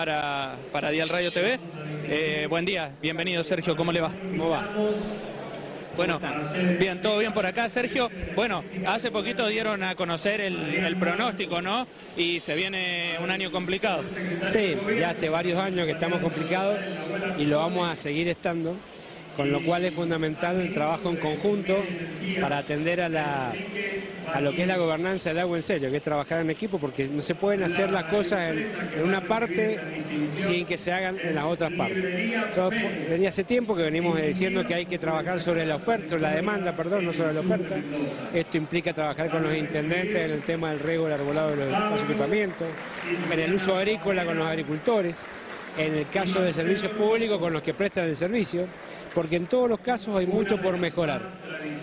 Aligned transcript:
para, 0.00 0.56
para 0.72 0.88
Dial 0.88 1.10
Radio 1.10 1.30
TV. 1.30 1.58
Eh, 2.08 2.46
buen 2.48 2.64
día, 2.64 2.90
bienvenido 3.02 3.44
Sergio, 3.44 3.76
¿cómo 3.76 3.92
le 3.92 4.00
va? 4.00 4.10
¿Cómo 4.30 4.48
va? 4.48 4.66
Bueno, 5.94 6.18
bien, 6.78 7.02
todo 7.02 7.18
bien 7.18 7.34
por 7.34 7.44
acá, 7.44 7.68
Sergio. 7.68 8.08
Bueno, 8.34 8.64
hace 8.86 9.10
poquito 9.10 9.46
dieron 9.46 9.82
a 9.82 9.94
conocer 9.96 10.40
el, 10.40 10.56
el 10.56 10.96
pronóstico, 10.96 11.60
¿no? 11.60 11.86
Y 12.16 12.40
se 12.40 12.54
viene 12.54 13.16
un 13.22 13.30
año 13.30 13.52
complicado. 13.52 14.02
Sí, 14.48 14.74
ya 14.98 15.10
hace 15.10 15.28
varios 15.28 15.58
años 15.58 15.84
que 15.84 15.92
estamos 15.92 16.20
complicados 16.20 16.80
y 17.38 17.44
lo 17.44 17.58
vamos 17.58 17.86
a 17.86 17.94
seguir 17.94 18.26
estando, 18.28 18.76
con 19.40 19.50
lo 19.50 19.62
cual 19.62 19.86
es 19.86 19.94
fundamental 19.94 20.60
el 20.60 20.70
trabajo 20.70 21.08
en 21.08 21.16
conjunto 21.16 21.78
para 22.42 22.58
atender 22.58 23.00
a, 23.00 23.08
la, 23.08 23.54
a 24.34 24.40
lo 24.42 24.52
que 24.52 24.62
es 24.62 24.68
la 24.68 24.76
gobernanza 24.76 25.30
del 25.30 25.38
agua 25.38 25.56
en 25.56 25.62
serio, 25.62 25.90
que 25.90 25.96
es 25.96 26.02
trabajar 26.02 26.42
en 26.42 26.50
equipo, 26.50 26.78
porque 26.78 27.08
no 27.08 27.22
se 27.22 27.34
pueden 27.34 27.62
hacer 27.62 27.90
las 27.90 28.04
cosas 28.04 28.54
en, 28.54 29.02
una 29.02 29.22
parte 29.22 29.80
sin 30.26 30.66
que 30.66 30.76
se 30.76 30.92
hagan 30.92 31.16
en 31.18 31.34
las 31.36 31.44
otras 31.44 31.72
partes. 31.72 32.04
Venía 33.08 33.30
hace 33.30 33.44
tiempo 33.44 33.74
que 33.74 33.84
venimos 33.84 34.20
diciendo 34.20 34.62
que 34.66 34.74
hay 34.74 34.84
que 34.84 34.98
trabajar 34.98 35.40
sobre 35.40 35.64
la 35.64 35.76
oferta, 35.76 36.18
la 36.18 36.32
demanda, 36.32 36.76
perdón, 36.76 37.06
no 37.06 37.14
sobre 37.14 37.32
la 37.32 37.40
oferta. 37.40 37.76
Esto 38.34 38.58
implica 38.58 38.92
trabajar 38.92 39.30
con 39.30 39.42
los 39.42 39.56
intendentes 39.56 40.16
en 40.16 40.32
el 40.32 40.42
tema 40.42 40.68
del 40.68 40.80
riego, 40.80 41.06
el 41.06 41.14
arbolado 41.14 41.56
de 41.56 41.70
los 41.70 42.02
equipamientos, 42.02 42.66
en 43.32 43.40
el 43.40 43.54
uso 43.54 43.74
agrícola 43.74 44.22
con 44.26 44.36
los 44.36 44.46
agricultores, 44.46 45.24
en 45.76 45.94
el 45.94 46.08
caso 46.08 46.42
de 46.42 46.52
servicios 46.52 46.92
públicos 46.92 47.38
con 47.38 47.52
los 47.52 47.62
que 47.62 47.74
prestan 47.74 48.04
el 48.04 48.16
servicio, 48.16 48.66
porque 49.14 49.36
en 49.36 49.46
todos 49.46 49.68
los 49.68 49.80
casos 49.80 50.16
hay 50.16 50.26
mucho 50.26 50.60
por 50.60 50.76
mejorar. 50.78 51.22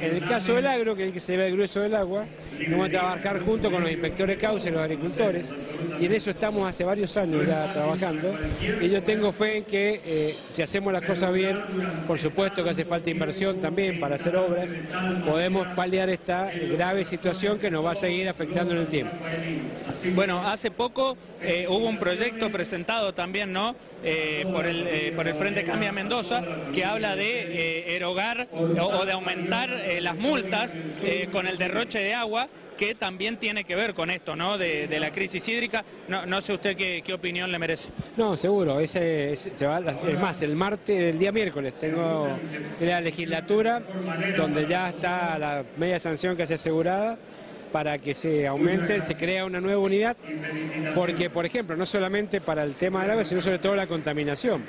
En 0.00 0.16
el 0.16 0.24
caso 0.26 0.54
del 0.54 0.66
agro, 0.66 0.94
que 0.94 1.02
es 1.02 1.08
el 1.08 1.14
que 1.14 1.20
se 1.20 1.36
ve 1.36 1.46
el 1.48 1.54
grueso 1.54 1.80
del 1.80 1.94
agua, 1.94 2.26
vamos 2.68 2.88
a 2.88 2.90
trabajar 2.90 3.40
junto 3.40 3.70
con 3.70 3.82
los 3.82 3.90
inspectores 3.90 4.36
causa 4.36 4.68
y 4.68 4.72
los 4.72 4.82
agricultores, 4.82 5.54
y 5.98 6.06
en 6.06 6.12
eso 6.12 6.30
estamos 6.30 6.68
hace 6.68 6.84
varios 6.84 7.16
años 7.16 7.46
ya 7.46 7.72
trabajando, 7.72 8.34
y 8.80 8.88
yo 8.88 9.02
tengo 9.02 9.32
fe 9.32 9.58
en 9.58 9.64
que 9.64 10.00
eh, 10.04 10.36
si 10.50 10.62
hacemos 10.62 10.92
las 10.92 11.04
cosas 11.04 11.32
bien, 11.32 11.58
por 12.06 12.18
supuesto 12.18 12.62
que 12.62 12.70
hace 12.70 12.84
falta 12.84 13.10
inversión 13.10 13.60
también 13.60 14.00
para 14.00 14.16
hacer 14.16 14.36
obras, 14.36 14.70
podemos 15.24 15.66
paliar 15.68 16.10
esta 16.10 16.50
grave 16.52 17.04
situación 17.04 17.58
que 17.58 17.70
nos 17.70 17.84
va 17.84 17.92
a 17.92 17.94
seguir 17.94 18.28
afectando 18.28 18.74
en 18.74 18.80
el 18.80 18.86
tiempo. 18.86 19.16
Bueno, 20.14 20.46
hace 20.46 20.70
poco 20.70 21.16
eh, 21.40 21.66
hubo 21.68 21.86
un 21.86 21.98
proyecto 21.98 22.50
presentado 22.50 23.14
también, 23.14 23.52
¿no? 23.52 23.73
Eh, 24.06 24.46
por, 24.52 24.66
el, 24.66 24.86
eh, 24.86 25.12
por 25.16 25.26
el 25.26 25.34
Frente 25.34 25.64
Cambia 25.64 25.90
Mendoza, 25.90 26.42
que 26.74 26.84
habla 26.84 27.16
de 27.16 27.24
eh, 27.24 27.96
erogar 27.96 28.48
o, 28.52 29.06
de 29.06 29.12
aumentar 29.12 29.70
las 30.00 30.16
multas 30.16 30.76
con 31.32 31.46
el 31.46 31.56
derroche 31.56 32.00
de 32.00 32.12
agua, 32.12 32.46
que 32.76 32.94
también 32.94 33.38
tiene 33.38 33.64
que 33.64 33.74
ver 33.74 33.94
con 33.94 34.10
esto, 34.10 34.36
¿no? 34.36 34.58
De, 34.58 34.94
la 35.00 35.10
crisis 35.10 35.48
hídrica. 35.48 35.84
No, 36.08 36.26
no 36.26 36.42
sé 36.42 36.52
usted 36.52 36.76
qué, 36.76 37.14
opinión 37.14 37.50
le 37.50 37.58
merece. 37.58 37.88
No, 38.18 38.36
seguro. 38.36 38.78
Ese, 38.78 39.32
es 39.32 39.50
más, 40.20 40.42
el 40.42 40.54
martes, 40.54 41.00
el 41.00 41.18
día 41.18 41.32
miércoles, 41.32 41.72
tengo 41.80 42.28
la 42.80 43.00
legislatura, 43.00 43.82
donde 44.36 44.66
ya 44.68 44.90
está 44.90 45.38
la 45.38 45.64
media 45.78 45.98
sanción 45.98 46.36
casi 46.36 46.54
asegurada 46.54 47.16
para 47.74 47.98
que 47.98 48.14
se 48.14 48.46
aumente, 48.46 49.00
se 49.00 49.16
crea 49.16 49.44
una 49.44 49.60
nueva 49.60 49.80
unidad, 49.80 50.16
porque, 50.94 51.28
por 51.28 51.44
ejemplo, 51.44 51.76
no 51.76 51.84
solamente 51.84 52.40
para 52.40 52.62
el 52.62 52.74
tema 52.74 53.02
del 53.02 53.10
agua, 53.10 53.24
sino 53.24 53.40
sobre 53.40 53.58
todo 53.58 53.74
la 53.74 53.88
contaminación. 53.88 54.62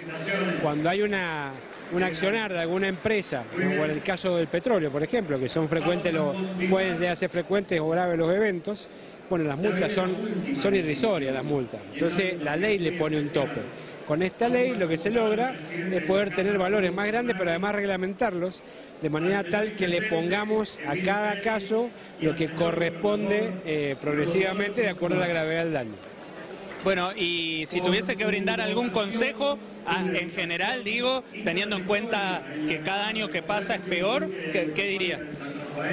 Cuando 0.63 0.89
hay 0.89 1.03
una, 1.03 1.51
un 1.93 2.01
accionar 2.01 2.51
de 2.51 2.57
alguna 2.57 2.87
empresa, 2.87 3.43
o 3.55 3.85
en 3.85 3.91
el 3.91 4.01
caso 4.01 4.37
del 4.37 4.47
petróleo, 4.47 4.89
por 4.89 5.03
ejemplo, 5.03 5.39
que 5.39 5.47
son 5.47 5.69
frecuentes, 5.69 6.11
los, 6.11 6.35
pueden 6.67 7.15
ser 7.15 7.29
frecuentes 7.29 7.79
o 7.79 7.87
graves 7.89 8.17
los 8.17 8.33
eventos, 8.33 8.89
bueno, 9.29 9.45
las 9.45 9.57
multas 9.59 9.91
son, 9.91 10.15
son 10.59 10.73
irrisorias 10.73 11.31
las 11.31 11.43
multas. 11.43 11.81
Entonces 11.93 12.41
la 12.41 12.55
ley 12.55 12.79
le 12.79 12.93
pone 12.93 13.19
un 13.19 13.29
tope. 13.29 13.61
Con 14.07 14.21
esta 14.21 14.47
ley 14.49 14.75
lo 14.75 14.87
que 14.87 14.97
se 14.97 15.09
logra 15.09 15.55
es 15.91 16.03
poder 16.03 16.33
tener 16.33 16.57
valores 16.57 16.93
más 16.93 17.07
grandes, 17.07 17.35
pero 17.37 17.49
además 17.49 17.73
reglamentarlos 17.73 18.61
de 19.01 19.09
manera 19.09 19.43
tal 19.43 19.75
que 19.75 19.87
le 19.87 20.03
pongamos 20.03 20.79
a 20.87 20.95
cada 21.03 21.41
caso 21.41 21.89
lo 22.21 22.35
que 22.35 22.47
corresponde 22.49 23.51
eh, 23.65 23.95
progresivamente 23.99 24.81
de 24.81 24.89
acuerdo 24.89 25.17
a 25.17 25.19
la 25.21 25.27
gravedad 25.27 25.63
del 25.63 25.73
daño. 25.73 25.95
Bueno, 26.83 27.13
y 27.15 27.65
si 27.65 27.81
tuviese 27.81 28.15
que 28.15 28.25
brindar 28.25 28.61
algún 28.61 28.91
consejo, 28.91 29.57
a, 29.87 30.01
en 30.01 30.31
general 30.31 30.83
digo, 30.83 31.23
teniendo 31.43 31.75
en 31.77 31.83
cuenta 31.85 32.43
que 32.67 32.81
cada 32.81 33.07
año 33.07 33.27
que 33.27 33.41
pasa 33.41 33.73
es 33.73 33.81
peor, 33.81 34.29
¿qué, 34.51 34.71
qué 34.75 34.83
diría? 34.83 35.19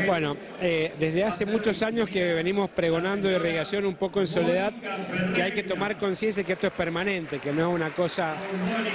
Bueno, 0.06 0.36
eh, 0.60 0.92
desde 0.98 1.24
hace 1.24 1.46
muchos 1.46 1.82
años 1.82 2.08
que 2.08 2.34
venimos 2.34 2.70
pregonando 2.70 3.30
irrigación 3.30 3.86
un 3.86 3.94
poco 3.94 4.20
en 4.20 4.26
soledad, 4.26 4.72
que 5.34 5.42
hay 5.42 5.52
que 5.52 5.62
tomar 5.62 5.96
conciencia 5.98 6.44
que 6.44 6.52
esto 6.52 6.68
es 6.68 6.72
permanente, 6.72 7.38
que 7.38 7.52
no 7.52 7.68
es 7.68 7.74
una 7.74 7.90
cosa 7.90 8.34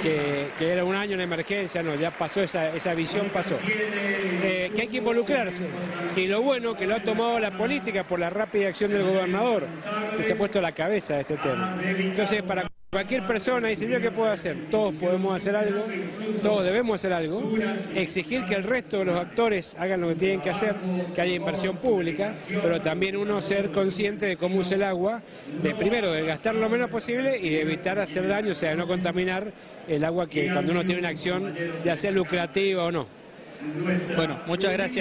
que, 0.02 0.48
era 0.60 0.84
un 0.84 0.94
año 0.94 1.14
en 1.14 1.20
emergencia, 1.20 1.82
no, 1.82 1.94
ya 1.94 2.10
pasó, 2.10 2.42
esa, 2.42 2.74
esa 2.74 2.94
visión 2.94 3.28
pasó. 3.32 3.58
Eh, 3.64 4.70
que 4.74 4.82
hay 4.82 4.88
que 4.88 4.98
involucrarse. 4.98 5.66
Y 6.16 6.26
lo 6.26 6.42
bueno 6.42 6.76
que 6.76 6.86
lo 6.86 6.96
ha 6.96 7.02
tomado 7.02 7.38
la 7.38 7.50
política 7.50 8.04
por 8.04 8.18
la 8.18 8.30
rápida 8.30 8.68
acción 8.68 8.90
del 8.90 9.04
gobernador, 9.04 9.66
que 10.16 10.22
se 10.22 10.32
ha 10.32 10.38
puesto 10.38 10.58
a 10.58 10.62
la 10.62 10.72
cabeza 10.72 11.14
de 11.14 11.20
este 11.22 11.36
tema. 11.36 11.76
Entonces, 11.82 12.42
para 12.42 12.68
Cualquier 12.90 13.26
persona 13.26 13.68
dice, 13.68 13.86
¿yo 13.86 14.00
qué 14.00 14.10
puedo 14.10 14.32
hacer? 14.32 14.70
Todos 14.70 14.94
podemos 14.94 15.36
hacer 15.36 15.54
algo, 15.54 15.84
todos 16.42 16.64
debemos 16.64 16.94
hacer 16.94 17.12
algo, 17.12 17.52
exigir 17.94 18.46
que 18.46 18.54
el 18.54 18.64
resto 18.64 19.00
de 19.00 19.04
los 19.04 19.16
actores 19.16 19.76
hagan 19.78 20.00
lo 20.00 20.08
que 20.08 20.14
tienen 20.14 20.40
que 20.40 20.48
hacer, 20.48 20.74
que 21.14 21.20
haya 21.20 21.34
inversión 21.34 21.76
pública, 21.76 22.34
pero 22.62 22.80
también 22.80 23.18
uno 23.18 23.42
ser 23.42 23.72
consciente 23.72 24.24
de 24.24 24.38
cómo 24.38 24.60
usa 24.60 24.76
el 24.78 24.84
agua, 24.84 25.20
de 25.62 25.74
primero 25.74 26.12
de 26.12 26.22
gastar 26.22 26.54
lo 26.54 26.66
menos 26.70 26.88
posible 26.88 27.36
y 27.38 27.50
de 27.50 27.60
evitar 27.60 27.98
hacer 27.98 28.26
daño, 28.26 28.52
o 28.52 28.54
sea, 28.54 28.70
de 28.70 28.76
no 28.76 28.86
contaminar 28.86 29.52
el 29.86 30.02
agua 30.02 30.26
que 30.26 30.50
cuando 30.50 30.72
uno 30.72 30.82
tiene 30.82 31.00
una 31.00 31.10
acción, 31.10 31.54
ya 31.84 31.94
sea 31.94 32.10
lucrativa 32.10 32.84
o 32.84 32.90
no. 32.90 33.18
Bueno, 34.16 34.40
muchas 34.46 34.72
gracias. 34.72 34.96